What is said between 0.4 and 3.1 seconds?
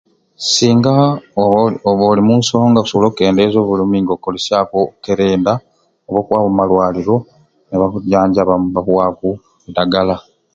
Singa oba oba oli m'unsonga okusobola